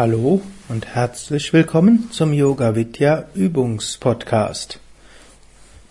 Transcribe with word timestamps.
Hallo 0.00 0.40
und 0.70 0.86
herzlich 0.86 1.52
willkommen 1.52 2.08
zum 2.10 2.32
Yoga 2.32 2.74
Vidya 2.74 3.26
Übungspodcast. 3.34 4.80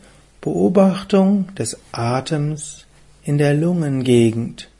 Beobachtung 0.40 1.54
des 1.54 1.76
Atems 1.92 2.86
in 3.24 3.36
der 3.36 3.52
Lungengegend. 3.52 4.70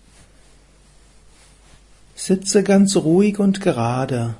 Sitze 2.14 2.62
ganz 2.62 2.96
ruhig 2.96 3.38
und 3.38 3.60
gerade 3.60 4.36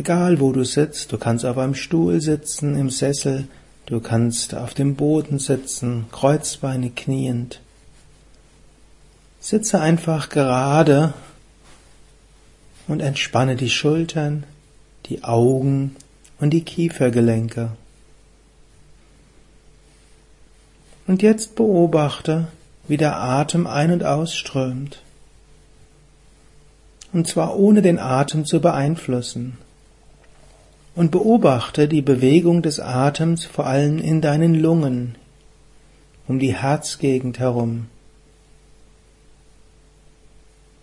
Egal 0.00 0.40
wo 0.40 0.50
du 0.52 0.64
sitzt, 0.64 1.12
du 1.12 1.18
kannst 1.18 1.44
auf 1.44 1.58
einem 1.58 1.74
Stuhl 1.74 2.22
sitzen, 2.22 2.74
im 2.74 2.88
Sessel, 2.88 3.48
du 3.84 4.00
kannst 4.00 4.54
auf 4.54 4.72
dem 4.72 4.96
Boden 4.96 5.38
sitzen, 5.38 6.06
Kreuzbeine 6.10 6.88
kniend. 6.88 7.60
Sitze 9.40 9.78
einfach 9.78 10.30
gerade 10.30 11.12
und 12.88 13.00
entspanne 13.00 13.56
die 13.56 13.68
Schultern, 13.68 14.44
die 15.04 15.22
Augen 15.22 15.96
und 16.38 16.48
die 16.48 16.64
Kiefergelenke. 16.64 17.72
Und 21.06 21.20
jetzt 21.20 21.56
beobachte, 21.56 22.48
wie 22.88 22.96
der 22.96 23.18
Atem 23.18 23.66
ein- 23.66 23.92
und 23.92 24.02
ausströmt. 24.02 25.02
Und 27.12 27.28
zwar 27.28 27.58
ohne 27.58 27.82
den 27.82 27.98
Atem 27.98 28.46
zu 28.46 28.62
beeinflussen 28.62 29.58
und 30.94 31.10
beobachte 31.10 31.88
die 31.88 32.02
Bewegung 32.02 32.62
des 32.62 32.80
Atems 32.80 33.44
vor 33.44 33.66
allem 33.66 33.98
in 33.98 34.20
deinen 34.20 34.54
Lungen, 34.54 35.14
um 36.26 36.38
die 36.38 36.54
Herzgegend 36.54 37.38
herum. 37.38 37.86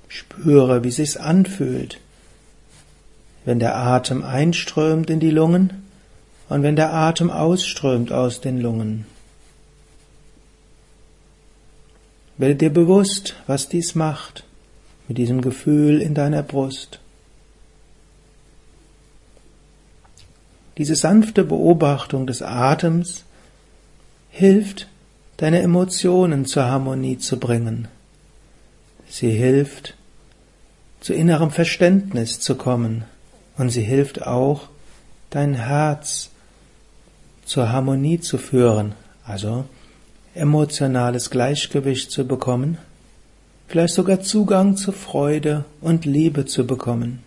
Spüre, 0.07 0.83
wie 0.83 0.91
sich's 0.91 1.17
anfühlt, 1.17 1.99
wenn 3.45 3.59
der 3.59 3.75
Atem 3.75 4.23
einströmt 4.23 5.09
in 5.09 5.19
die 5.19 5.31
Lungen 5.31 5.83
und 6.49 6.63
wenn 6.63 6.75
der 6.75 6.93
Atem 6.93 7.29
ausströmt 7.29 8.11
aus 8.11 8.41
den 8.41 8.59
Lungen. 8.59 9.05
Werde 12.37 12.55
dir 12.55 12.69
bewusst, 12.69 13.35
was 13.47 13.67
dies 13.67 13.95
macht 13.95 14.43
mit 15.07 15.17
diesem 15.17 15.41
Gefühl 15.41 16.01
in 16.01 16.13
deiner 16.13 16.43
Brust. 16.43 16.99
Diese 20.77 20.95
sanfte 20.95 21.43
Beobachtung 21.43 22.27
des 22.27 22.43
Atems 22.43 23.23
hilft, 24.29 24.87
deine 25.37 25.61
Emotionen 25.61 26.45
zur 26.45 26.65
Harmonie 26.65 27.17
zu 27.17 27.39
bringen. 27.39 27.87
Sie 29.09 29.31
hilft, 29.31 29.95
zu 30.99 31.13
innerem 31.13 31.49
Verständnis 31.49 32.39
zu 32.39 32.55
kommen. 32.55 33.05
Und 33.57 33.69
sie 33.69 33.81
hilft 33.81 34.21
auch, 34.21 34.69
dein 35.31 35.55
Herz 35.55 36.29
zur 37.45 37.71
Harmonie 37.71 38.19
zu 38.19 38.37
führen, 38.37 38.93
also 39.25 39.65
emotionales 40.35 41.31
Gleichgewicht 41.31 42.11
zu 42.11 42.27
bekommen, 42.27 42.77
vielleicht 43.67 43.95
sogar 43.95 44.21
Zugang 44.21 44.77
zu 44.77 44.91
Freude 44.91 45.65
und 45.81 46.05
Liebe 46.05 46.45
zu 46.45 46.67
bekommen 46.67 47.23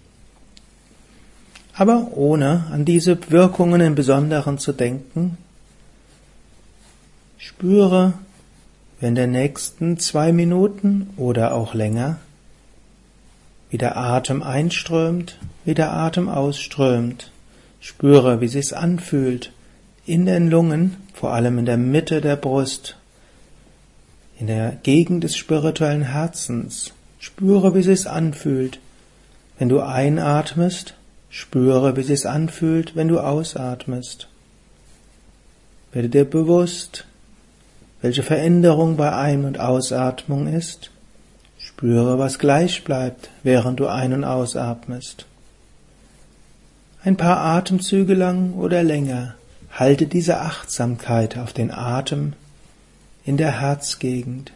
aber 1.80 2.08
ohne 2.14 2.66
an 2.70 2.84
diese 2.84 3.30
Wirkungen 3.30 3.80
im 3.80 3.94
Besonderen 3.94 4.58
zu 4.58 4.72
denken. 4.72 5.38
Spüre, 7.38 8.12
wenn 9.00 9.14
der 9.14 9.26
nächsten 9.26 9.98
zwei 9.98 10.30
Minuten 10.30 11.08
oder 11.16 11.54
auch 11.54 11.72
länger, 11.72 12.18
wie 13.70 13.78
der 13.78 13.96
Atem 13.96 14.42
einströmt, 14.42 15.38
wie 15.64 15.72
der 15.72 15.94
Atem 15.94 16.28
ausströmt. 16.28 17.30
Spüre, 17.80 18.42
wie 18.42 18.48
sich's 18.48 18.74
anfühlt 18.74 19.50
in 20.04 20.26
den 20.26 20.50
Lungen, 20.50 20.98
vor 21.14 21.32
allem 21.32 21.56
in 21.56 21.64
der 21.64 21.78
Mitte 21.78 22.20
der 22.20 22.36
Brust, 22.36 22.98
in 24.38 24.48
der 24.48 24.72
Gegend 24.82 25.24
des 25.24 25.34
spirituellen 25.34 26.02
Herzens. 26.02 26.92
Spüre, 27.20 27.74
wie 27.74 27.82
sich's 27.82 28.06
anfühlt, 28.06 28.80
wenn 29.58 29.70
du 29.70 29.80
einatmest 29.80 30.94
Spüre, 31.30 31.96
wie 31.96 32.12
es 32.12 32.26
anfühlt, 32.26 32.96
wenn 32.96 33.08
du 33.08 33.20
ausatmest. 33.20 34.28
Werde 35.92 36.08
dir 36.08 36.24
bewusst, 36.24 37.06
welche 38.02 38.24
Veränderung 38.24 38.96
bei 38.96 39.12
Ein- 39.12 39.44
und 39.44 39.60
Ausatmung 39.60 40.46
ist. 40.52 40.90
Spüre, 41.58 42.18
was 42.18 42.38
gleich 42.38 42.84
bleibt, 42.84 43.30
während 43.42 43.78
du 43.78 43.86
ein- 43.86 44.12
und 44.12 44.24
ausatmest. 44.24 45.26
Ein 47.02 47.16
paar 47.16 47.38
Atemzüge 47.38 48.14
lang 48.14 48.54
oder 48.54 48.82
länger 48.82 49.36
halte 49.70 50.06
diese 50.06 50.40
Achtsamkeit 50.40 51.38
auf 51.38 51.52
den 51.52 51.70
Atem 51.70 52.32
in 53.24 53.36
der 53.36 53.60
Herzgegend. 53.60 54.52